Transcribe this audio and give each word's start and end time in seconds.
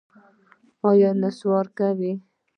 ایا 0.89 1.09
نسوار 1.21 1.65
کوئ؟ 1.77 2.11